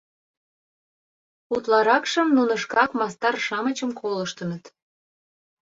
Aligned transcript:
Утларакшым 1.53 2.27
нуно 2.37 2.53
шкак 2.63 2.91
мастар-шамычым 2.99 3.91
колыштыныт. 3.99 4.63